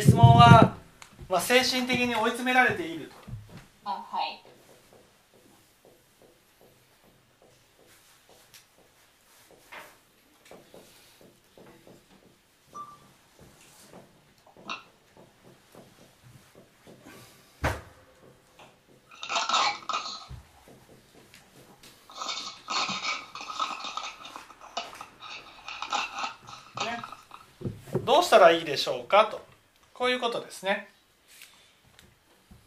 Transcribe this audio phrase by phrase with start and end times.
[0.00, 0.74] 質問は、
[1.28, 3.14] まあ、精神的に追い詰められていると。
[3.84, 4.42] あはい。
[28.04, 29.51] どうしたらいいでしょうかと
[30.02, 30.88] こういうことですね。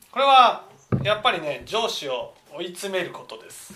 [0.09, 0.63] これは
[1.03, 3.73] やっぱりね上司を追い詰めることです。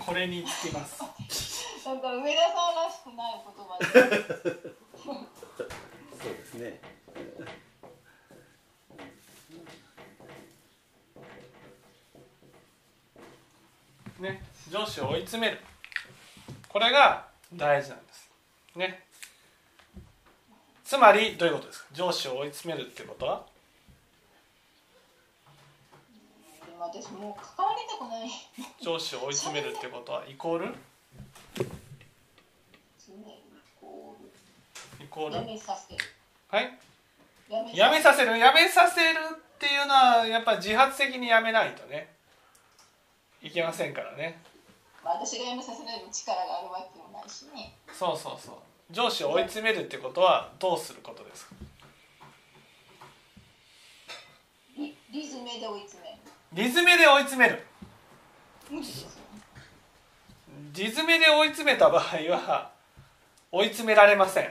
[0.00, 1.04] これにつきます。
[1.86, 3.86] なんか上田さんらしくない言葉で。
[6.20, 6.80] そうですね。
[14.18, 15.60] ね上司を追い詰める。
[16.68, 18.28] これが大事なんです。
[18.74, 19.11] ね
[20.92, 21.86] つまりどういうことですか？
[21.94, 23.46] 上司を追い詰めるってことは？
[26.78, 28.28] 私もう関わりたくない。
[28.78, 30.66] 上司を追い詰めるってことはイコール？
[30.66, 30.70] イ
[35.08, 35.32] コール。
[35.32, 35.96] うやめさせ。
[35.96, 36.04] る
[36.50, 36.78] はい？
[37.48, 38.36] やめやめさせる？
[38.36, 42.12] やめさせるっていうのはやっぱ自発的にやめないとね。
[43.40, 44.42] いけませんからね。
[45.02, 47.72] まあ私がやめさせられる力があるわけもないしね。
[47.94, 48.56] そうそうそう
[48.92, 51.54] 上司を追い詰めるってことはどうすることですか？
[54.76, 56.16] リリズムで追い詰める。
[56.52, 57.64] リズムで追い詰める。
[60.74, 62.70] リズムで追い詰めた場合は
[63.50, 64.50] 追い詰められません。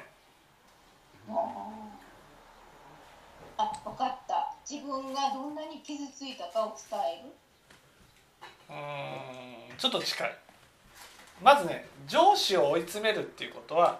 [3.58, 4.56] あ分かった。
[4.68, 7.30] 自分がどんなに傷ついたかを伝える。
[8.70, 10.36] うーんちょっと近い。
[11.44, 14.00] まずね上司を追い詰めるっていうことは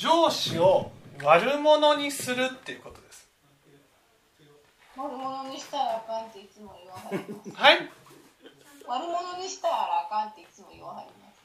[0.00, 0.90] 上司を
[1.22, 3.28] 悪者にするっていうことです。
[4.96, 7.50] 悪者にしたらあかんっていつも言わはります。
[7.52, 7.90] はい。
[8.88, 11.44] 悪者にしたらあかんっていつも言わはります。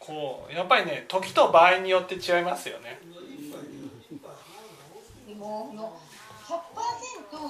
[0.00, 2.98] こうやっぱりね時と場合によって違いますよね。
[5.28, 5.96] でもこの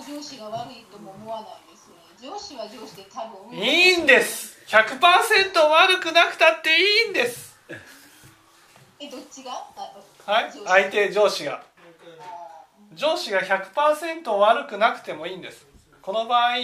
[0.04, 1.94] 100%上司が悪いとも思わないですね。
[2.20, 3.56] 上司は上司で多分。
[3.56, 4.58] いいんです。
[4.66, 5.00] 100%
[5.66, 7.49] 悪くなくたっていいんです
[10.30, 10.52] はい。
[10.64, 11.54] 相手上司が。
[11.54, 11.62] あ
[12.94, 15.66] 上司が100%悪くなくてもいいんです。
[16.02, 16.56] この場合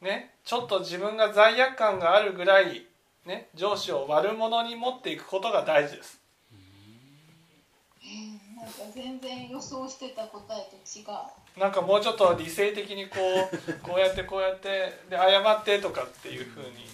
[0.00, 2.86] ねちょっと自分が罪悪感があるぐらい
[3.26, 6.18] ね上司を悪者に持っていくことが大事です。
[8.02, 11.60] ーなんか全然予想してた答えと違う。
[11.60, 13.16] なんかもうちょっと理性的にこ
[13.68, 14.68] う こうやってこうやって
[15.10, 16.86] で謝ってとかっていうふうに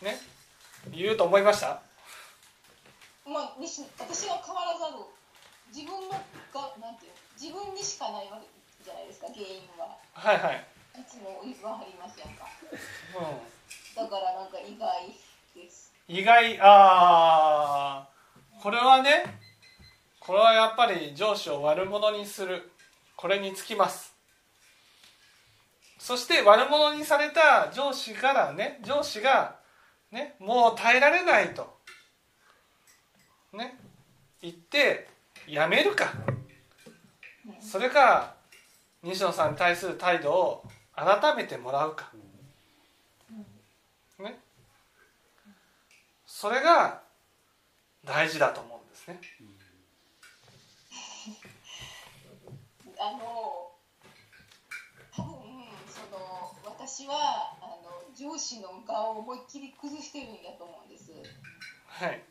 [0.00, 0.18] ね
[0.92, 1.82] 言うと思いました？
[3.26, 5.04] まあ、にし私は変わらざる。
[5.72, 8.46] 自分のがなんていう自分にしかないわけ
[8.84, 9.96] じゃないですか原因は。
[10.12, 10.66] はいはい、
[10.98, 12.46] いつも言わはりますやんか。
[12.72, 15.14] うだからなんか意外
[15.54, 15.92] です。
[16.08, 18.62] ん、意外あー。
[18.62, 19.38] これはね
[20.18, 22.70] これはやっぱり上司を悪者にする。
[23.16, 24.14] これにつきます。
[25.98, 29.56] そして悪者にされた上司からね上司が
[30.10, 31.79] ねもう耐えられないと
[33.52, 33.78] ね
[34.40, 35.08] 言って
[35.46, 36.12] 辞めるか。
[37.60, 38.34] それか
[39.02, 42.10] 西野さんに対する態度を改めてもらうか。
[44.18, 44.38] ね。
[46.26, 47.02] それが
[48.04, 49.20] 大事だと思うんですね。
[52.98, 53.72] あの
[55.16, 55.32] 多分
[55.88, 61.10] その私はあの上司の顔を思いっきり崩してるんやと思うんです。
[61.86, 62.22] はい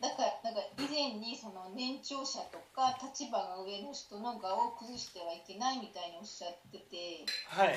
[0.00, 7.26] だからなんか以前にその年長者とか立場が上の人の顔を崩してはいけないみたいにおっしゃってて。
[7.48, 7.74] はい。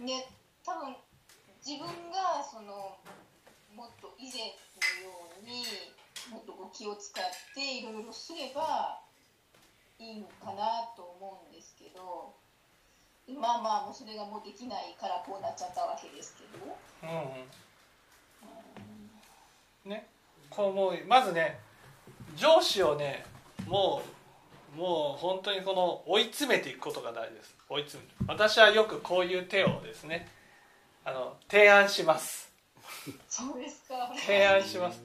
[0.00, 0.28] で
[0.64, 0.96] 多分
[1.64, 2.96] 自分がその
[3.74, 4.56] もっと以前
[5.00, 5.64] のように
[6.30, 7.24] もっとこう気を使っ
[7.54, 9.00] ていろいろすれば
[9.98, 12.32] いいのかなと思うんですけど。
[13.26, 16.78] まあまあもうそれがもうできないからこうなっちゃったわけですけど。
[17.02, 17.50] うんうん。
[17.50, 17.65] ね
[20.56, 20.94] こうもう。
[21.06, 21.58] まずね
[22.36, 23.24] 上司をね
[23.66, 24.02] も
[24.74, 27.54] うもう本当にこの追い詰めていくことが大事です。
[27.68, 30.28] 追い詰める私はよくこういう手をですね
[31.04, 32.52] あの提案します。
[33.28, 34.12] そうですか。
[34.16, 35.02] 提案します。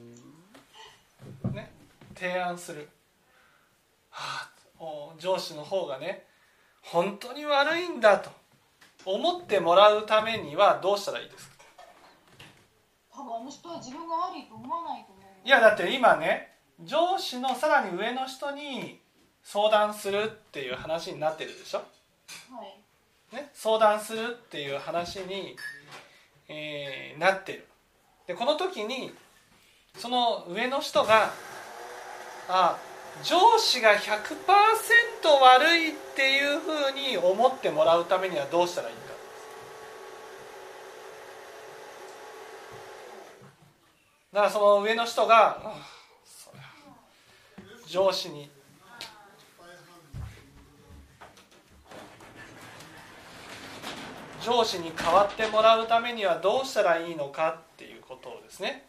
[1.52, 1.72] ね
[2.14, 2.88] 提案する、
[4.10, 6.26] はあ、お上司の方がね
[6.82, 8.30] 本当に悪いんだと
[9.04, 11.52] 思ってもらうためにはどうしたらいいですか？
[13.14, 15.11] 多分あの人は自分が悪いと思わないと
[15.44, 16.52] いやだって今ね
[16.84, 19.00] 上司のさらに上の人に
[19.42, 21.84] 相談するっていう話になってるでしょ、は
[23.32, 23.34] い。
[23.34, 25.56] ね、相談するっていう話に、
[26.48, 27.66] えーなってる。
[28.26, 29.12] でこの時に
[29.96, 31.32] その上の人が
[32.48, 32.78] あ
[33.22, 34.22] 上司が100%
[35.40, 39.12] 悪いっていうふうに思ってもらうためにはどうしたらいいか
[44.32, 45.74] だからその上の人が
[47.86, 48.50] 上司に。
[54.44, 58.86] 上司に代わってもらうためにはどうしたらいいのかっていうことをですね。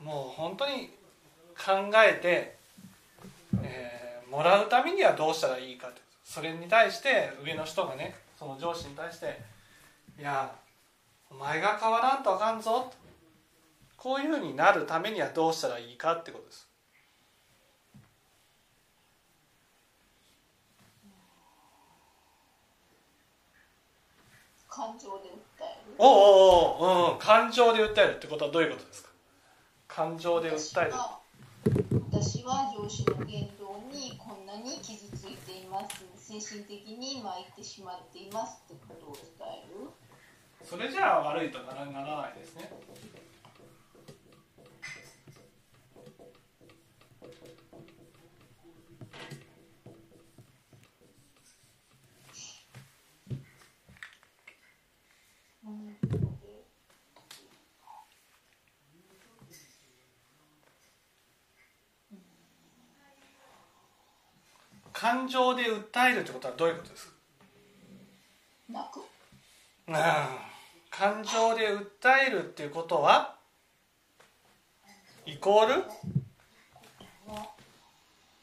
[0.00, 0.90] もう本当に
[1.56, 2.56] 考えて、
[3.60, 4.02] えー
[4.32, 9.38] もらうためにはどうしたらいいかとそれに対して上の人がねその上司に対して
[10.18, 10.50] 「いや
[11.30, 13.01] お前が変わらんとあかんぞ」と
[14.02, 16.68] こういうふうになるためにはどうしたらいいかってことです。
[24.68, 25.94] 感情で訴える。
[25.98, 29.10] おうおうおう、うん、感情で訴えるってことはどういうことですか？
[29.86, 30.94] 感情で訴える。
[32.10, 36.04] 私は上司の言動にこんなに傷ついています。
[36.16, 39.90] 精神的に参ってしまっていますってことを伝える。
[40.64, 42.70] それじゃあ悪いとならならないですね
[65.02, 67.12] 感情で訴えるってことはどういうことですか？
[68.68, 69.00] 泣く。
[69.88, 69.94] うん。
[70.92, 73.34] 感情で訴えるっていうことは
[75.26, 75.84] イコール？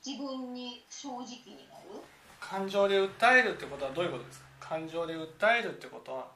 [0.05, 1.25] 自分に正直に
[1.69, 2.01] なる。
[2.41, 4.45] 感情で訴えるってことはどういうことですか？
[4.59, 6.27] 感情で訴えるってことは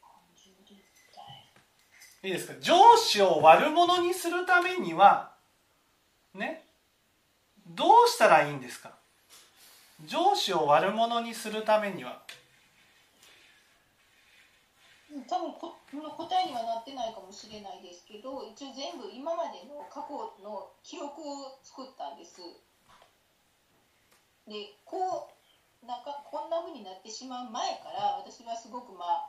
[0.00, 1.54] 感情で訴え
[2.24, 2.54] いいですか？
[2.60, 5.32] 上司を悪者にするためには
[6.34, 6.64] ね？
[7.66, 8.94] どうしたらいいんですか？
[10.06, 12.22] 上司を悪者にするためには。
[15.28, 22.40] 多分この答えにはなってないかもしれないですけど一応全部今までの過去の記録を作ったんです。
[24.48, 25.28] でこ
[25.82, 29.28] うなんかこんな風になってしまう前から私はすごくまあ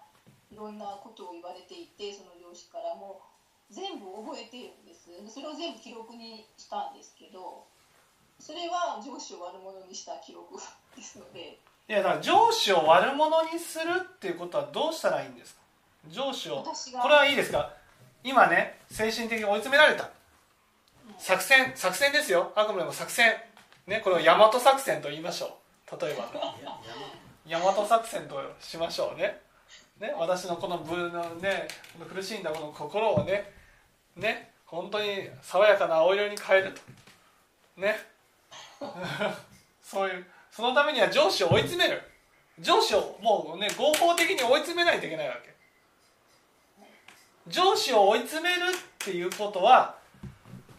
[0.49, 3.19] いろんなことを言われていてその上司からも
[3.71, 5.09] 全部覚えているんです。
[5.09, 7.65] でそれを全部記録にしたんですけど
[8.39, 10.53] それは上司を悪者にした記録
[10.95, 11.57] ですので。
[11.89, 15.61] いやだから上司を悪者にするっていうことはどうしたらいいんですか？
[16.09, 16.63] 上司を
[17.01, 17.73] これはいいですか？
[18.23, 20.11] 今ね精神的に追い詰められた。
[21.17, 22.53] 作戦作戦ですよ。
[22.55, 23.33] あくまでも作戦。
[23.87, 25.57] ねこれを大和作戦と言いましょ
[25.91, 25.99] う。
[25.99, 26.29] 例えば。
[27.45, 29.41] 大和作戦としましょうね
[30.03, 31.67] ね私のこのぶのね
[31.97, 33.49] この苦しんだこの心をね
[34.17, 36.81] ね本当に爽やかな青色に変えると。
[37.79, 37.95] ね。
[39.81, 42.01] そういうそのためには上司を追い詰める。
[42.59, 45.53] 上司をもうね合法的に追い詰めないといけないわけ。
[47.47, 49.95] 上司を追い詰めるっていうことは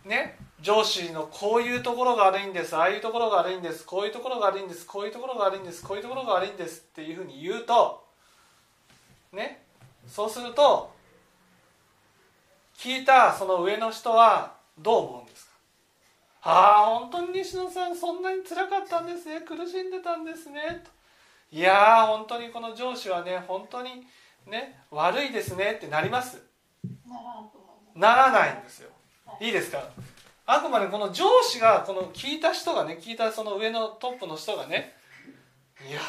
[0.05, 8.04] ね上司のこういうところが悪いんですああいうところが悪いんですこういうところが悪いんですこういうところが悪いんですこういうところが悪いんですっていうふうに言うと
[9.35, 9.63] ね。
[10.07, 10.93] そうすると
[12.77, 15.53] 聞いたその上の人はどう思うんですか？
[16.43, 19.41] ああ本当に西野さんそんなに辛かったんですね。
[19.41, 20.83] 苦しんでたんですね。
[20.85, 20.91] と。
[21.51, 24.07] いやー本当にこの上司はね本当に
[24.47, 25.73] ね悪いですね。
[25.77, 26.43] ってなります。
[27.95, 28.91] ならないんですよ。
[29.41, 29.83] いいですか？
[30.47, 34.93] あくまでこの上司がこの聞いた人がね聞いたその上のトップの人がね
[35.89, 36.03] いやー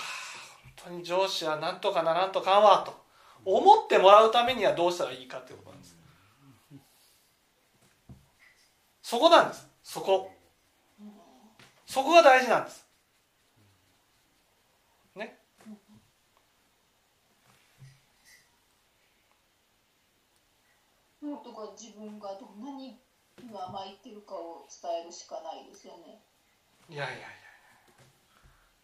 [0.84, 3.05] 本当に上司はなんとかならんとかんわと
[3.46, 5.98] 思ってもらうためにはどうしたらいいかってことなんです。
[9.02, 9.68] そこなんです。
[9.84, 10.32] そこ。
[11.86, 12.88] そこが大事なんです。
[15.16, 15.38] ね。
[21.22, 23.00] ことが自分がどんなに
[23.40, 26.20] 今参ってるかを伝えるしかないですよね。
[26.90, 27.28] いやいやいや。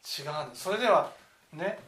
[0.03, 0.63] 違うんです。
[0.63, 1.11] それでは
[1.53, 1.79] ね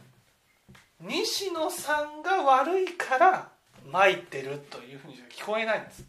[1.06, 3.50] 西野さんが悪いから
[3.92, 6.06] 参ってるというふうにしか聞こえないんです。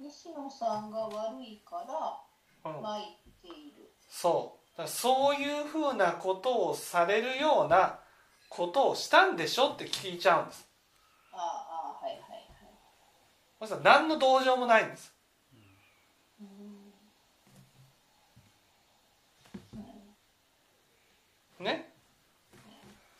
[0.00, 1.84] 西野さんが悪いか
[2.64, 2.82] らうん。
[2.82, 3.04] 参っ
[3.40, 4.76] ている、そう。
[4.76, 8.00] だからそういうふうなことをされるような
[8.48, 10.68] ことをしたんでしょって聞いちゃうんです。
[11.32, 11.36] あ
[12.02, 13.68] あはいはいはい。
[13.68, 15.14] そ何の同情もないんです。
[21.60, 21.93] ね？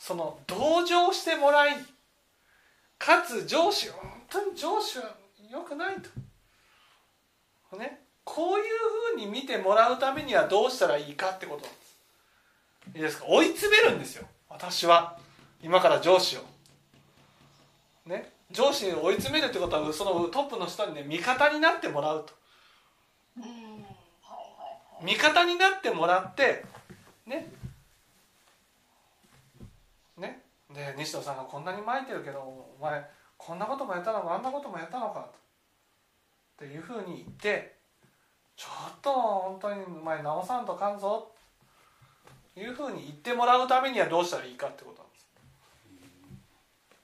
[0.06, 1.76] その同情してもらい
[2.98, 5.14] かつ上司本当に上司は
[5.50, 5.94] 良くない
[7.70, 7.78] と。
[7.78, 8.64] ねこういう
[9.14, 11.66] ふうに見てもらうためにはどうしたらいいかってこと。
[12.94, 13.24] いいですか？
[13.26, 14.26] 追い詰めるんですよ。
[14.50, 15.18] 私は。
[15.62, 16.40] 今から上司を。
[18.04, 22.34] ね上司に追い詰めるってことはそのトップの人にね味方になってもらうと。
[25.02, 26.62] 味方になってもらって
[27.24, 27.50] ね
[30.16, 30.42] ね。
[30.72, 33.04] で西野さんがこんなに巻いてるけどお前
[33.36, 35.28] こんなこともやったのかあんなこともやったのか
[36.56, 37.76] とっていうふうに言って
[38.56, 41.30] ちょっと本当にお前直さんとかんぞ
[42.54, 45.24] というふうに言ってもらうためにはどうしたらいいかってことなんです。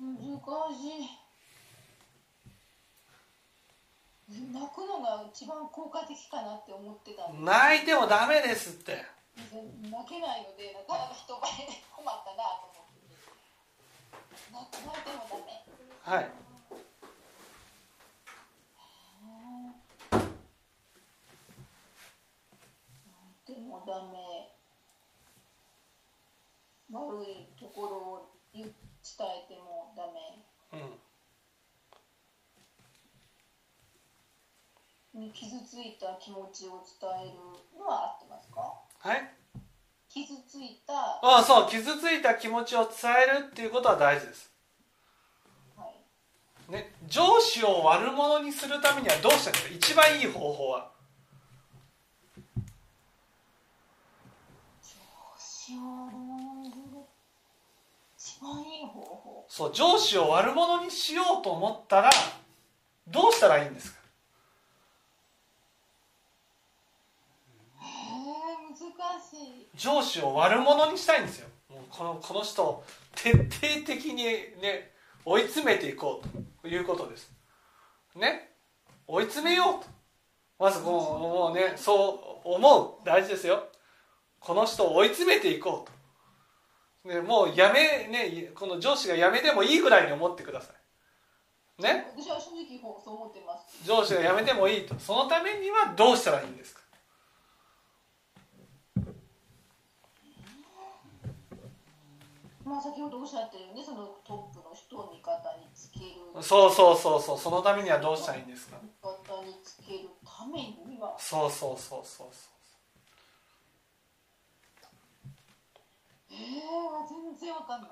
[0.00, 0.16] 難
[0.74, 1.20] しい。
[4.30, 9.04] 泣くのが一番効果的かなって思ってた泣いてもダメですって。
[9.36, 9.50] 泣
[10.06, 12.79] けないのでなかなか人前で困ったなと思って
[16.02, 16.30] はい。
[23.46, 24.18] でもダメ。
[26.92, 30.44] 悪いところを伝えてもダメ。
[35.14, 35.20] うん。
[35.20, 38.60] に傷ついた気持ちを伝えるのは合ってますか？
[38.98, 39.39] はい
[40.12, 44.50] 傷ついた、ああそう傷ついた気持ちを伝えるっていうことは大事です。
[45.76, 45.86] は
[46.68, 49.76] い、ね、上司を悪者にするためにはどうしたらいいか？
[49.76, 50.90] 一番いい方法は。
[55.38, 55.80] しよう
[58.18, 59.46] 一番いい方法。
[59.48, 62.10] そう上司を悪者にしようと思ったら
[63.06, 64.00] どうしたらいいんですか
[67.80, 67.88] へえ
[68.68, 68.89] 難しい
[69.76, 71.48] 上司を悪者にしたいんですよ。
[71.68, 73.46] もうこのこの人を徹底
[73.86, 74.92] 的にね
[75.24, 76.28] 追い詰めていこう
[76.62, 77.32] ということです。
[78.16, 78.50] ね？
[79.06, 79.90] 追い詰めようと。
[80.58, 83.06] まずこのもうねそう思う。
[83.06, 83.68] 大事ですよ。
[84.38, 90.72] この人を追い詰めていこうと、ね、もうやめねこの上司が辞めてもいいぐらいに思ってくださ
[91.78, 91.82] い。
[91.82, 92.12] ね？
[92.16, 93.86] 私は正直そう思ってます。
[93.86, 94.94] 上司が辞めてもいいと。
[94.98, 96.79] そのためにはどうしたらいいんですか？
[102.70, 106.22] まあ先ほどおっしゃったようにそのトップの人を味方につける。
[106.40, 107.38] そうそうそうそう。
[107.38, 108.78] そのためにはどうしたらいいんですか？
[108.78, 111.16] 味方につけるためには。
[111.18, 112.54] そうそうそうそうそう。
[116.30, 116.62] ええ
[117.10, 117.90] 全然わかんない。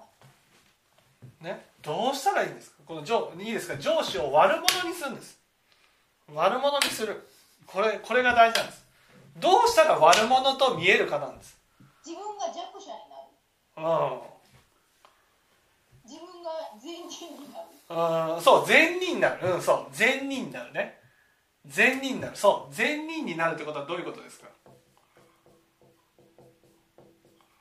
[1.43, 2.77] ね、どうしたらいいんですか？
[2.87, 3.77] この上いいですか？
[3.79, 5.41] 上司を悪者にするんです。
[6.33, 7.29] 悪者にする。
[7.67, 8.87] これこれが大事なんです。
[9.41, 11.59] どうしたら悪者と見えるかなんです。
[12.07, 14.23] 自分が弱者になる。
[14.23, 14.38] うん
[17.91, 19.55] うんそう善人になる。
[19.55, 19.87] うんそう。
[19.93, 20.99] 善人になるね。
[21.67, 22.37] 善人になる。
[22.37, 22.75] そう。
[22.75, 24.49] 善人になるってことはどういうことですか？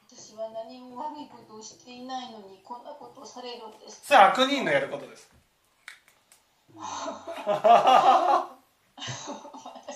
[0.10, 4.06] 私は何も悪いことをしていないのにこんなことをされるんです。
[4.06, 5.32] それは悪人のやることです。
[6.76, 6.82] 私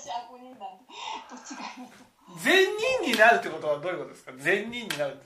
[0.10, 0.86] 悪人なんで。
[1.30, 1.94] どっちがいいと
[2.40, 2.68] 善
[3.02, 4.32] 人になるってことはどういうことですか？
[4.38, 5.18] 善人になる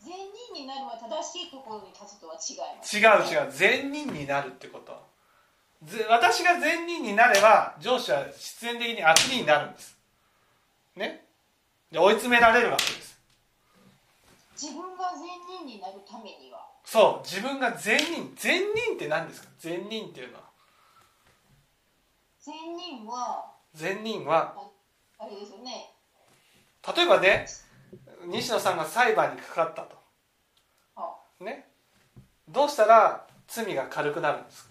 [0.00, 0.14] 善
[0.54, 2.98] 人になるは正しいところに立つとは違います。
[2.98, 3.52] 違う違う。
[3.52, 5.08] 善人になるってこと。
[5.84, 9.96] ぜ私が善人になれば上司は必然的に悪人になるんです。
[10.96, 11.24] ね？
[11.92, 13.18] で追い詰められるわけです。
[14.56, 15.26] 自分が善
[15.58, 16.66] 人になるためには。
[16.84, 17.26] そう。
[17.26, 18.32] 自分が善人。
[18.36, 19.48] 善人って何ですか？
[19.58, 20.44] 善人っていうのは。
[22.40, 24.54] 善人は善人は
[25.18, 25.90] あれですよね。
[26.96, 27.46] 例えばね
[28.26, 29.96] 西野さんが裁判にかかったと。
[30.96, 31.14] あ。
[31.40, 31.68] ね。
[32.48, 34.70] どうしたら罪が軽くなるんですか？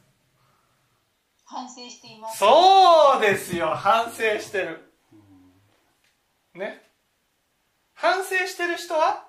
[1.46, 2.38] 反省しています。
[2.40, 3.70] そうですよ。
[3.76, 4.92] 反省してる。
[6.54, 6.82] ね。
[7.96, 9.26] 反省してる人は？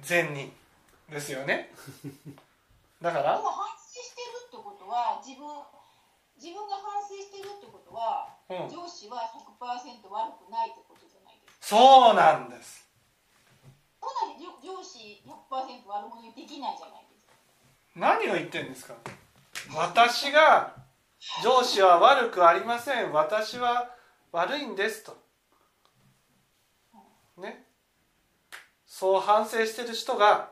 [0.00, 0.52] 善人。
[1.08, 1.72] ですよね。
[3.02, 3.34] だから？
[3.36, 5.46] 反省してるってことは自分
[6.36, 8.68] 自分が反省してるってことは、うん。
[8.70, 9.28] 上司は
[9.60, 10.80] 100%悪くないって
[11.60, 12.88] そうなんです。
[14.00, 17.34] なに上上司100%悪者にできないじゃないですか。
[17.94, 18.94] 何を言ってるんですか。
[19.74, 20.74] 私が
[21.42, 23.12] 上司は悪くありません。
[23.12, 23.90] 私は
[24.32, 25.16] 悪いんですと。
[27.36, 27.66] ね。
[28.86, 30.50] そう反省してる人が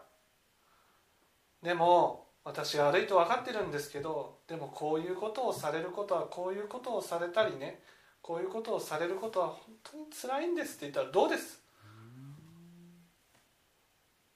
[1.62, 7.82] でも私が悪いと分かってるんですけどでもこういうことをされることはこういうことをされたりね
[8.28, 11.62] こういうことをされることは本当に辛いんですって言ったらどうです？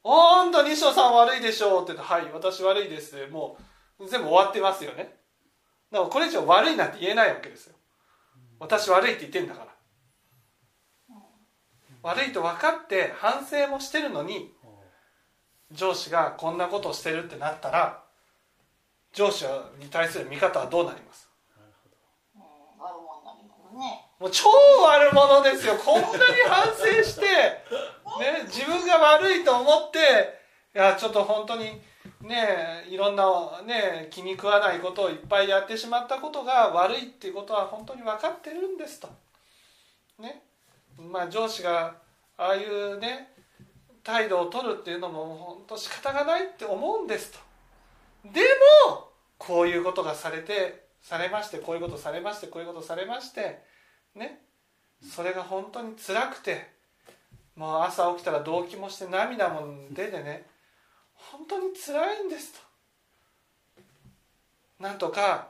[0.03, 3.59] おーんと西野さん悪いでしょうって言ってはい私悪いですでも
[4.01, 5.15] う全部終わってますよね。
[5.91, 7.75] だからこれ以上悪いなんて言えないわけですよ。
[8.59, 9.73] 私悪いって言ってんだから。
[12.03, 14.55] 悪いと分かって反省もしてるのに
[15.71, 18.03] 上司がこんなことをしてるってなったら
[19.13, 19.45] 上司
[19.79, 21.29] に対する見方はどうなります
[22.35, 22.43] うん
[22.81, 24.49] 悪者になりますねもう超
[24.87, 26.15] 悪者ですよこんなに
[26.49, 29.99] 反省して、ね、自分が悪いと思って
[30.77, 31.65] いやちょっと本当に
[32.21, 33.27] ねいろんな
[33.67, 39.09] ね気に食わないことをいっぱいやってしまったことが悪いっていうことは本当に分かってるんですと。
[40.21, 40.45] ね
[40.97, 41.97] まあ上司が
[42.39, 43.33] ああいうね
[44.05, 47.39] 態度を取るっていうのも本当仕方がないって思うんですと。
[48.33, 48.41] で
[48.89, 53.72] もこういうことがされてされましてこういうことされましてこういうことされまして
[54.15, 54.41] ね。
[55.03, 56.71] それが本当に辛くて
[57.57, 60.47] もう朝起きたら動悸もして涙も出てね
[61.15, 62.61] 本当に辛いんですと。
[64.79, 65.49] なんとか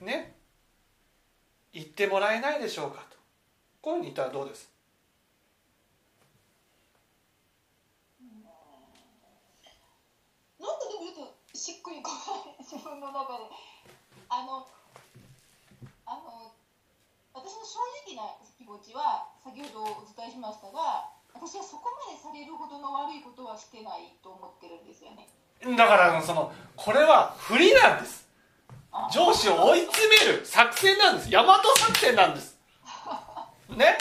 [0.00, 0.34] ね
[1.72, 3.16] 言ってもらえないでしょうかと。
[3.80, 4.70] こういうふうに言ったらどうです？
[10.60, 12.16] なんかでもちょっとしっくりこな
[12.52, 12.64] い。
[12.64, 13.44] 自分の中で。
[14.28, 14.66] あのあの
[17.34, 17.80] 私の正
[18.12, 25.28] 直な気持ちは先ほどお伝えしましたが私はそこまでされるほどの悪いことはしてないと思ってるんですよね。
[25.76, 28.28] だからそのこれは不利なんです。
[28.92, 31.30] あ上司を追い詰める作戦なんです。
[31.30, 32.58] 大和作戦なんです。
[33.70, 33.96] ね？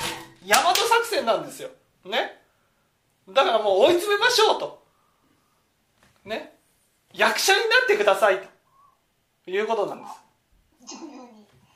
[0.45, 1.69] 大和作戦なんですよ。
[2.03, 2.37] ね？
[3.29, 4.83] だからもう追い詰めましょうと。
[6.25, 6.57] ね？
[7.13, 8.41] 役者になってください
[9.45, 10.07] ということなんで
[10.87, 10.95] す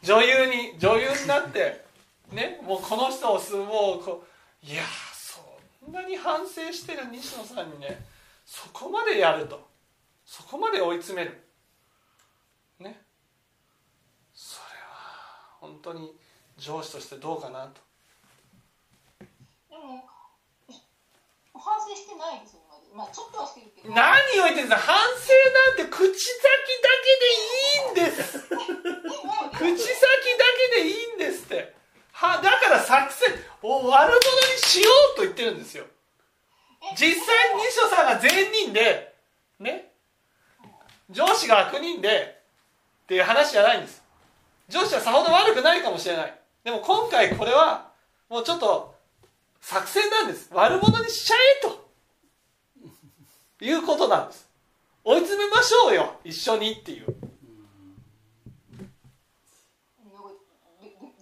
[0.06, 1.84] 女優に女優になって
[2.32, 4.24] ねもうこの人をすもうこ
[4.64, 5.42] ういやそ
[5.90, 8.06] んなに反省してる西野さんにね
[8.46, 9.68] そこまでやると
[10.26, 11.40] そこまで追い詰める。
[12.80, 13.02] ね。
[14.34, 16.12] それは本当に
[16.58, 17.82] 上司としてどうかなと
[19.70, 20.04] でも
[21.54, 23.94] 反省してないですよ今まあちょっとはしてるけど。
[23.94, 24.08] 何
[24.40, 28.40] を言ってるんですか反省なんて口先だけでいいんです。
[29.52, 31.76] 口先だけでいいんですって。
[32.14, 35.86] はだから作戦を悪者にしようと言ってるんですよ。
[36.96, 39.14] 実際に西野さんが善人で
[39.60, 39.92] ね？
[41.10, 42.42] 上司が悪人で
[43.04, 44.02] っていう話じゃないんです。
[44.70, 46.40] 上司はさほど悪くないかもしれない。
[46.64, 47.92] でも今回これは
[48.30, 48.96] もうちょっと
[49.60, 50.50] 作戦なんです。
[50.54, 51.85] 悪者にしちゃえと
[53.66, 54.48] いうことなんです。
[55.04, 56.22] 追い詰めましょうよ。
[56.24, 57.06] 一緒にっていう。
[57.06, 57.14] で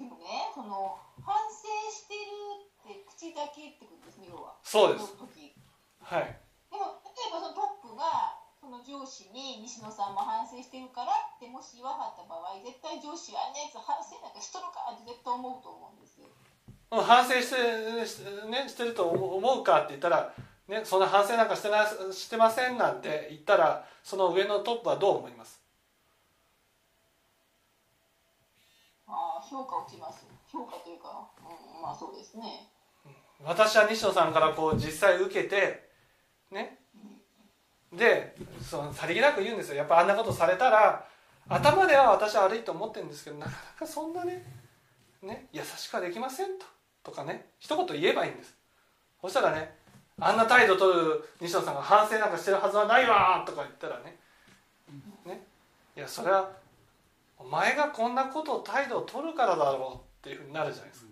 [0.04, 4.60] もねその反省してるって口だけってことですね要は。
[4.64, 5.16] そうです。
[6.04, 6.36] はい。
[6.68, 16.28] でも例えばそのトップがその上司に西野さんも反省してるからってもし言わはった場合絶対上司はあんなやつ反省なんかしとるかって絶対思うと思うんですよ。
[16.92, 17.56] うん反省して,、
[18.52, 20.34] ね、してると思うかって言ったら、
[20.68, 25.62] ね、そんな反省なんかしてなしてませんなんて言ったらその上のトップはどう思います？
[29.08, 30.26] ああ評価落ちます。
[30.52, 32.70] 評価というか、うん、まあそうですね。
[33.44, 35.90] 私は西野さんからこう実際受けて
[36.50, 36.78] ね。
[37.92, 39.76] でそのさりげなく言うんですよ。
[39.76, 41.06] やっぱあんなことされたら
[41.50, 44.44] 頭では私は悪いと思ってるんですけどなかなかそんなね
[45.22, 46.66] ね優しくはできませんと。
[47.04, 47.50] とかね。
[47.60, 48.56] 一言言えばいいんです。
[49.22, 49.76] そしたらね
[50.20, 54.18] あんな態度取る西野さんが反省なんかしてるはずはないわとか言ったらね。
[55.26, 55.44] ね。
[55.98, 56.50] いやそれは
[57.38, 61.12] お前がこんなことを態度を取るからだろうっていうふうになるじゃないですか。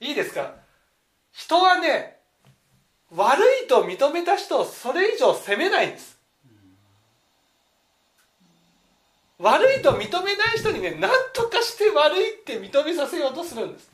[0.00, 0.54] いいですか？
[1.32, 2.18] 人はね
[3.14, 6.18] 悪いと認めた人をそれ以上責めないんです。
[9.38, 13.90] 悪いと認めない人にね何とかして悪いって認めさせようとするんです。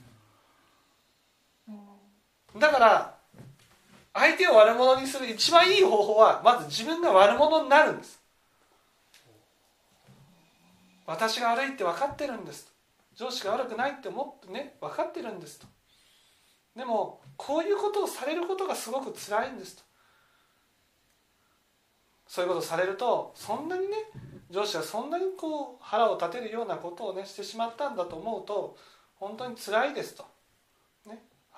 [2.57, 3.15] だから
[4.13, 8.21] 相手を悪者にする一番いい方法はまず自分が悪者になるんです。
[11.07, 12.73] 私が悪いって分かってるんです。
[13.15, 15.59] 上司が悪くないって思ってね分かってるんです。
[15.59, 15.67] と
[16.77, 19.77] でもこういうことをされることがすごく辛いんです。
[19.77, 19.83] と
[22.27, 23.97] そういうことをされるとそんなにね
[24.51, 28.77] 上司はそんなにこう腹を立てるようなことをねしてしまったんだと思うと
[29.17, 30.25] 本当に辛いですと、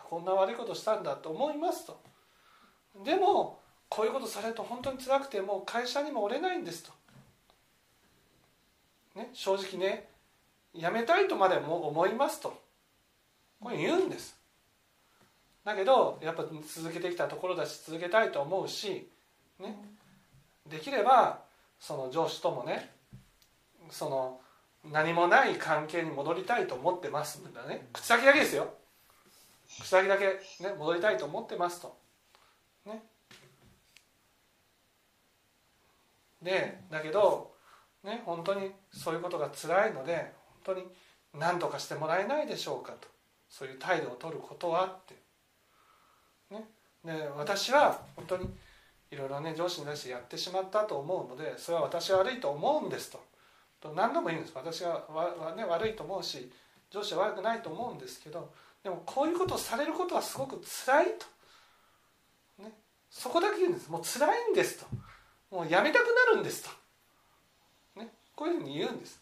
[0.08, 2.00] こんな悪いことしたんだと思いますと。
[3.04, 6.92] でもこういうことされると本当に辛くてもう会社にもおれないんですと、
[9.16, 10.08] ね、正直ね
[10.74, 12.56] 辞めたいとまでも思いますと。
[13.60, 14.36] これ言うんです。
[15.64, 19.08] だけどやっぱ続けてきたところだし続けたいと思うし、
[19.58, 19.76] ね、
[20.68, 21.40] できれば
[21.80, 22.90] その上司ともね
[23.90, 24.40] その
[24.84, 27.40] 何もない関係に戻りたいと思ってます。
[27.40, 27.88] んだね。
[27.92, 28.72] 口先だけですよ。
[29.68, 31.96] 口先だけ、ね、戻りたいと思ってますと。
[32.87, 33.02] ね。
[36.42, 37.52] でだけど
[38.05, 40.33] ね本当にそういうことが辛いので
[40.64, 40.87] 本当に
[41.35, 43.09] 何とかしてもらえないでしょうかと。
[43.48, 45.14] そういう態度を取ることはって。
[46.55, 46.64] ね。
[47.05, 48.48] で私は本当に
[49.11, 53.20] いろいろね上司に対してやってしまったと思うのでそれは私は悪いと思うんですと。
[53.81, 54.55] と何度も言うんです。
[54.55, 56.50] 私はわ、ね、悪いと思うし
[56.90, 58.52] 上司は悪くないと思うんですけど
[58.87, 61.07] でもこういうことをされることはすごく辛い
[62.57, 62.72] と、ね、
[63.11, 63.90] そこだけ言うんです。
[63.90, 64.87] もう辛いんですと。
[65.51, 66.70] もうやめたくなるんですと、
[68.01, 69.20] ね、こういうふうに言うんです。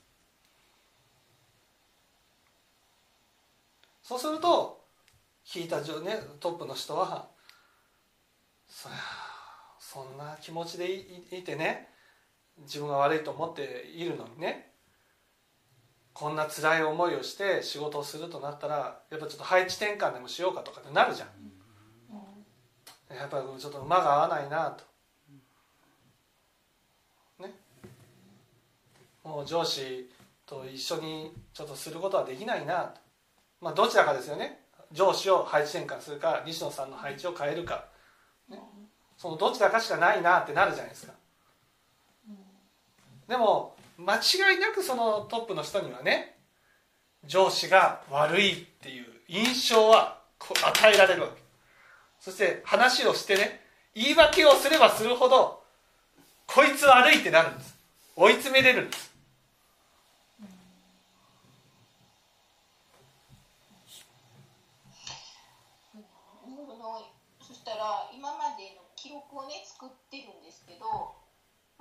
[4.03, 4.85] そうすると
[5.47, 5.85] 聞いた、ね、
[6.41, 7.31] トップの人は
[8.69, 8.99] そりゃ
[9.79, 11.89] そんな気持ちでいてね
[12.59, 14.74] 自分が悪いと思っているのにね
[16.15, 21.29] こんな辛い思いをして仕事をするとなったらやっぱちょっと配置転換でもしようかとかってなるじゃん、
[23.17, 24.85] やっぱりちょっと馬が合わないなと。
[27.43, 27.53] ね。
[29.25, 30.09] もう上司
[30.47, 33.01] と一緒にちょっとすることはできないなと。
[33.61, 34.61] まあどちらかですよね。
[34.93, 37.87] 上司を配置転換するか西野さんの配置を変えるか、
[38.49, 38.61] ね、
[39.17, 41.13] そのどちらかしかないなってなるじゃないですか。
[43.27, 46.37] でも間違いなくそのトップの人にはね
[47.25, 51.43] 上司が悪いっていう印象は与えられるわけ。
[52.21, 53.61] そして話をしてね
[53.95, 55.63] 言い訳をすればするほど
[56.47, 57.75] こいつ悪いってなるんです。
[58.17, 59.15] 追い詰めれるんです。
[67.47, 70.45] そしたら今までの記録をね作ってるん。
[70.45, 71.14] ですけど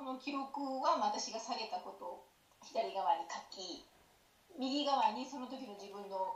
[0.03, 2.25] この記録は私が下げたことを
[2.67, 3.87] 左側に書き
[4.59, 6.35] 右側にその時の自分の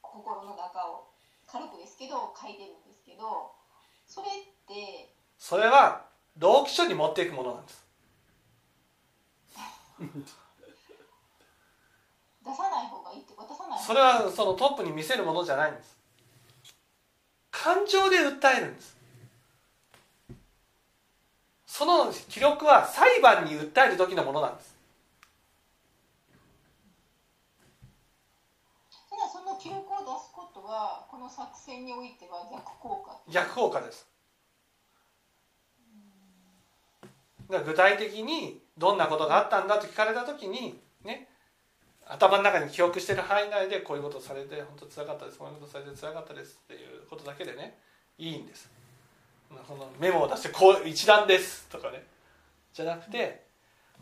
[0.00, 1.10] 心の中を
[1.50, 3.50] 軽くですけど書いてるんですけど
[4.06, 4.30] それっ
[4.62, 6.06] てそれは
[6.38, 7.84] 同期書に持っていくものなんです。
[12.46, 15.98] 出さない方がいいって渡さないそれはそのトップに見せるものじゃないんです。
[17.50, 18.99] 感情で訴えるんです
[21.80, 24.76] その記録は裁判に訴える時のものなんです。
[29.08, 33.16] ただその記録を出すことはこの作戦においては逆効果？
[33.32, 34.06] 逆効果です。
[37.48, 41.28] 具体的にどんなことがあったんだと聞かれた時にね
[42.06, 45.38] 頭の中に記憶してる範囲内でこういうことされて本当つらかったです。
[45.38, 47.78] こういうことされてつらかったですっていうことだけでね
[48.18, 48.68] いいんです
[49.66, 52.04] そのメモを出してこう一覧ですとかね。
[52.72, 53.44] じゃなくて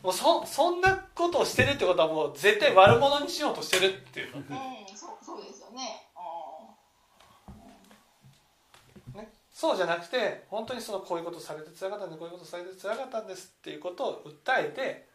[0.03, 4.33] もうそそんなことをしてるってことはもう絶対悪者にしようとしてるっていう。
[4.33, 4.47] の、うん、
[4.95, 6.07] そうそうですよね,、
[9.15, 9.29] ね。
[9.53, 15.09] そうじゃなくて本当にそのこういうことされてつらかったんでこういうことされてつらかったんですっていうことを訴えて、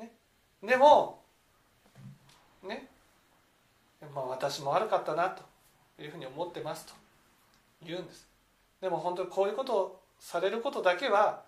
[0.00, 0.12] ね、
[0.62, 1.22] でも
[2.62, 2.88] ね。
[4.12, 5.42] まあ私も悪かったなと
[6.02, 6.92] いうふうに思ってますと
[7.82, 8.26] 言うんです
[8.84, 11.40] でも本当にこういうことをされることだけは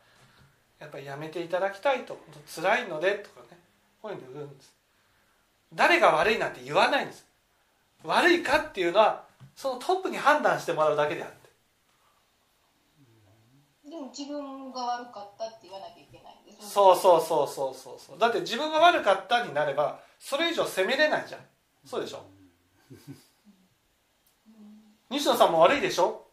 [0.81, 2.19] やっぱりやめていただきたいと
[2.55, 3.59] 辛いのでとかね
[4.01, 4.73] こういうふうに言うんです。
[5.75, 7.27] 誰が悪いなんて言わないんです。
[8.05, 11.37] 悪いかっていうのはそのトップに判断してもらうだけであって。
[13.91, 18.19] でも自分が悪かったって言わなきゃいけないんですそうそうそうそうそうそう。
[18.19, 21.41] だって自分が悪かったになればそれ以上責めれないじゃん。
[21.85, 22.25] そうでしょ？
[25.11, 26.26] 西野さんも悪いでしょ？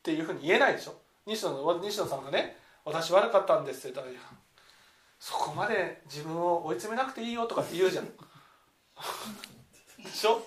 [0.00, 0.94] っていうふうに言えないでしょ。
[1.26, 4.20] 西野西野さんがね「私悪かったんです」って言ったら「いや
[5.18, 8.06] そこまで自分を追い詰めなくていいよ」とかって言うじゃん。
[8.06, 8.12] で
[10.10, 10.42] しょ？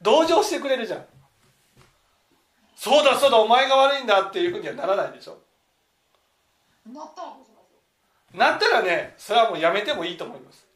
[0.00, 1.06] 同情してくれるじゃん。
[2.74, 5.38] そうだそうだお前が悪いんだっていうふうにはならないでしょ。
[6.86, 7.36] なったら
[8.32, 10.66] なったらねそれはもうやめてもいいと思います。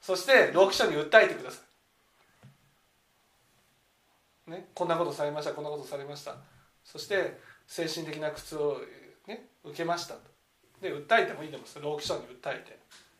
[0.00, 1.60] そして労基署に訴えてください、
[4.48, 6.36] ね、こんなことされましたこんなことされました。
[6.84, 8.78] そして精神的な苦痛を、
[9.26, 10.14] ね、受けました。
[10.14, 10.20] と
[10.80, 12.78] で訴えてもいいと思います労基署に訴えて。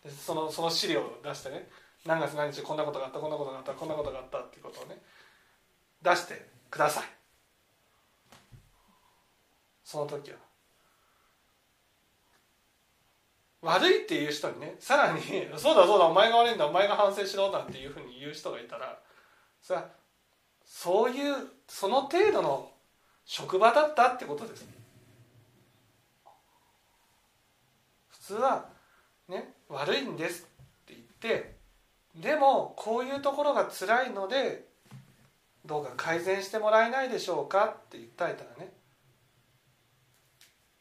[0.08, 1.68] でそのその資料を出してね。
[2.06, 4.96] 何月何日こんなことがあったこんなことがあったこんなことがあったっていうことをね
[6.02, 7.04] 出してください。
[9.84, 10.36] その時は。
[13.60, 15.20] 悪いっていう人にねさらに
[15.58, 19.02] 「そうだそうだお前が悪いんだお前が反省しろ」なんていうふうに言う人がいたら
[19.60, 19.90] それは
[20.68, 21.34] そういう
[21.66, 22.70] その程度の
[23.24, 24.66] 職場だったってことです
[28.08, 28.66] 普通は
[29.28, 30.44] ね悪いんですっ
[30.86, 31.00] て言っ
[31.40, 31.56] て
[32.14, 34.66] でもこういうところが辛いので
[35.64, 38.72] どうか改善してもらえないでしょうかって訴えたらね。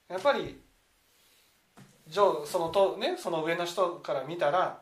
[0.08, 0.62] やっぱり
[2.08, 4.82] 上そのと、ね、その上の人から見たら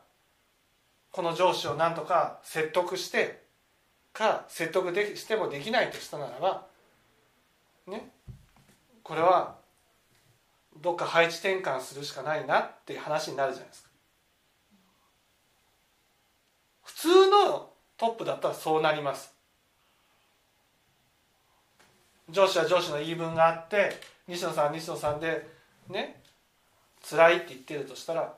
[1.11, 3.44] この上司をなんとか説得して
[4.15, 6.65] か説得でしてもできないとしたならば
[7.87, 8.09] ね
[9.03, 9.55] これは
[10.81, 13.89] どっか配置転換するしかないなっていう話になるじゃないですか。
[16.83, 19.33] 普通のトップだったらそうなります。
[22.29, 25.47] 上司は上司の言い分があって西野さん西野さんで
[25.89, 26.21] ね
[27.07, 28.33] 辛いって言ってるとしたら、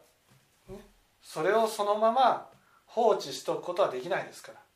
[0.70, 0.78] ね、
[1.24, 2.50] それをそのまま
[2.86, 4.67] 放置しておくことはできないですから。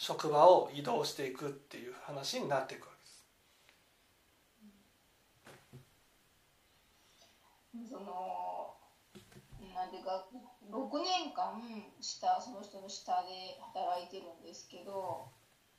[0.00, 2.94] 職場を移動していくっていう話になっていくわ
[7.84, 8.80] その
[9.76, 10.24] なんていうか
[10.72, 10.72] 6
[11.04, 11.60] 年間
[12.00, 15.28] 下その人の下で働いてるんですけど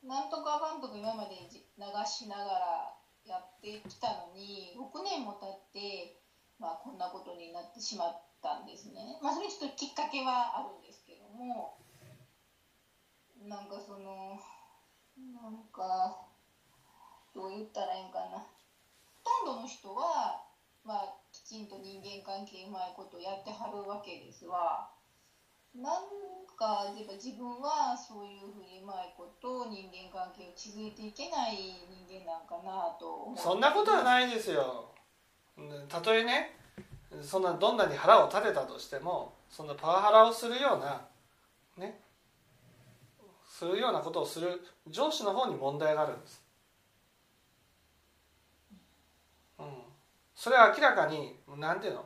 [0.06, 1.58] なんとかかんとか今まで流
[2.06, 2.94] しながら
[3.26, 6.22] やってきたのに6年も経って、
[6.60, 9.18] まあ、こんなことになってしまったんですね。
[9.22, 11.81] まあ、それちょっときっかけはあるんですけども
[13.48, 14.38] なんかその
[15.34, 16.18] なんか
[17.34, 18.38] どう言ったらいいんかな。
[18.38, 20.44] ほとんどの人は、
[20.84, 24.90] まあ、きちんと人間関係うまいことやってはるわけですわ。
[25.74, 26.04] なん
[26.58, 31.56] かやっぱ自分はそういうふうにうまいこと人間関係を築いていけない
[31.88, 34.92] 人間なんかなとそんなことはないですよ。
[35.88, 36.58] たとえね
[37.22, 41.02] そんなどんなに腹を立てたとしてもそんなパワハラをするような
[41.78, 42.00] ね
[43.62, 46.42] するようなことをする上司の方に問題があるんです、
[49.60, 49.66] うん、
[50.34, 52.06] それは明らかに何ていうの？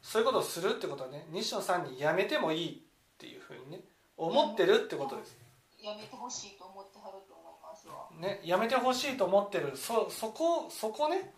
[0.00, 2.78] そういうことをするってことはね西野さんにやめてもいいっ
[3.18, 3.80] ていうふうにね
[4.16, 5.36] 思ってるってことです。
[5.78, 8.08] やめてほしいと思ってはると思いますわ。
[8.18, 9.76] ね、やめてほしいと思ってる。
[9.76, 11.34] そそこそこね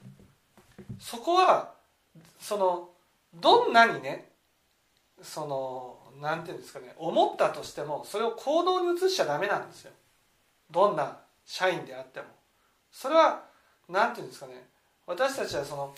[1.00, 1.72] そこは
[2.38, 2.90] その
[3.34, 4.30] どんなにね
[5.22, 9.92] そのなんていうんですかね思ったとしてもそれを行動に移しちゃダメなんですよ。
[10.70, 12.26] どんな社員であっても。
[12.90, 13.44] それは
[13.88, 14.68] なんていうんですかね
[15.06, 15.94] 私たちはその、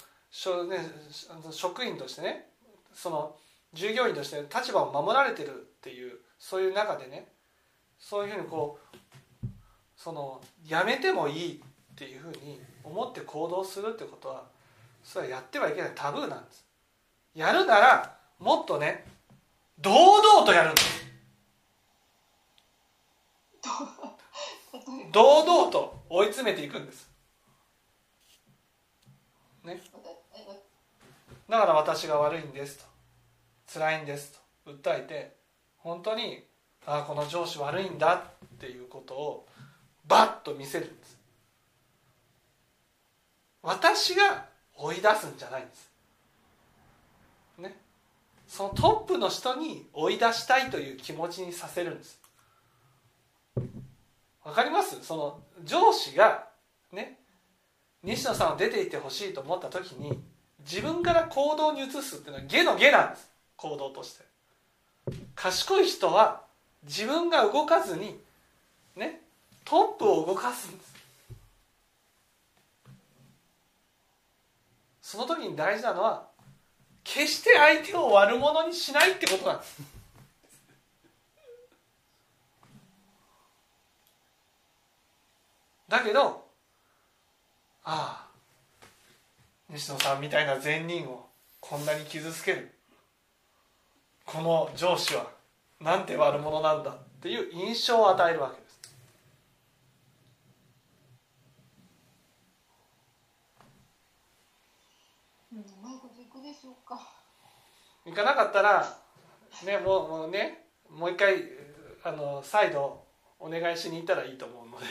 [1.50, 2.48] 職員としてね
[2.92, 3.35] その
[3.72, 7.28] 従業員として立場を守られてるっていうそういう中でね
[7.98, 9.46] そういうふうにこう
[9.96, 14.44] そのやめてもいいっていうふうに思って行動するってことは
[15.02, 16.66] それはやってはいけないタブーなんです。
[17.35, 19.05] やるならもっとね
[19.81, 20.98] 堂々とやるんです
[25.12, 27.11] 堂々と追い詰めていくんです。
[29.64, 29.81] ね。
[31.48, 32.85] だから私が悪いんですと。
[33.72, 34.72] 辛いんですと。
[34.72, 35.37] 訴えて
[35.79, 36.44] 本当に
[36.87, 39.46] ああこの上司悪いんだっていうことを
[40.07, 41.18] バッと見せるんです。
[43.62, 45.88] 私が追い出すんじゃないんです。
[48.48, 52.18] そのトップの人に追い出したいという気持ちにさせるんです。
[54.42, 55.04] わかります？
[55.04, 56.46] その上司が
[56.90, 57.18] ね
[58.02, 60.18] 西野さんを出て行ってほしいと思った時に
[60.61, 63.30] 自分から行動に移すっていうのは下の下なんです。
[63.56, 64.24] 行動として。
[65.34, 66.42] 賢い人は
[66.84, 68.18] 自分が動かずに
[68.96, 69.20] ね
[69.64, 70.94] トップを動かすんです。
[75.02, 76.28] その時に大事なのは
[77.11, 79.81] 決して相手を悪者にしないってことなんです
[85.88, 86.44] だけど
[87.85, 88.29] ああ
[89.71, 91.29] 西野さんみたいな善人を
[91.61, 92.71] こんなに傷つける。
[94.25, 95.31] この上司は
[95.81, 98.61] なんて悪者なんだっていう印象を与えるわけ。
[98.61, 98.81] です
[105.53, 107.01] うん、うまいこといくでしょうか。
[108.09, 108.99] 行かなかったら
[109.64, 111.44] ねもうもうねもう一回
[112.03, 113.05] あの再度
[113.38, 114.87] お願いしに行ったらいいと思うので、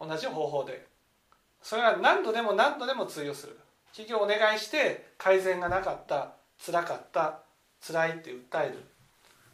[0.00, 0.86] うん、同じ方法で。
[1.60, 3.58] それは何度でも何度でも通用する。
[3.92, 7.40] 企業お願いして改善がなかった辛かった
[7.84, 8.84] 辛いって訴える。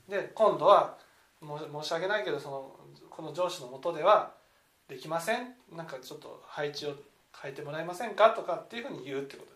[0.08, 0.98] で今度は
[1.40, 2.76] も申し訳ないけどその
[3.08, 4.32] この上司のもとでは
[4.86, 5.54] できません。
[5.72, 6.94] なんかちょっと配置を
[7.40, 8.30] 変えてもらえませんか？
[8.30, 9.53] とかっていうふうに言うってこと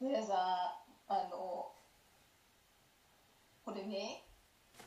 [0.00, 1.68] 皆さん、あの、
[3.60, 4.24] これね、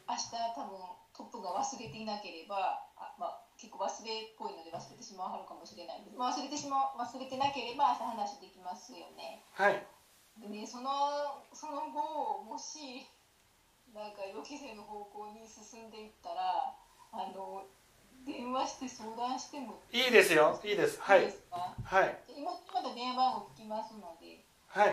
[0.09, 6.17] 明日多分トップが忘れていなければ、あまあ、結構忘れっぽいので忘れてしまうはるかもしれないんです。
[6.17, 9.45] まあ、忘れてしまう、忘れてなければ明日話できますよね。
[9.53, 9.85] はい。
[10.41, 13.05] でね、その、その後、もし、
[13.93, 16.73] なんか予期せぬ方向に進んでいったら、
[17.13, 17.69] あの、
[18.25, 20.59] 電話して相談してもいいですよ。
[20.65, 20.97] いいです。
[20.99, 21.29] はい。
[21.85, 22.17] はい。
[22.33, 24.41] 今また電話番号聞きますので、
[24.73, 24.87] はい。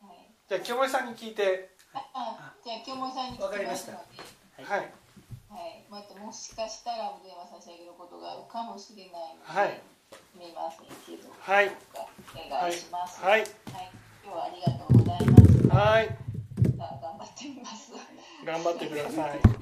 [0.00, 0.32] はい。
[0.48, 1.68] じゃあ清盛さんに聞いて。
[1.92, 4.00] あ、あじゃあ清盛さんに聞きますの
[4.56, 4.80] で、はい。
[4.80, 5.84] はい。
[5.90, 9.80] またもしかしたらお電話差し上げることがあるかもしれないので、はい。
[10.34, 11.70] 見ませんけど、はい。
[12.32, 13.20] お願いします。
[13.20, 13.40] はい。
[13.40, 13.50] はい。
[14.24, 15.68] 今日はありがとうございます。
[15.68, 16.08] はい。
[16.80, 17.92] あ頑張ってみます。
[18.46, 19.61] 頑張ってください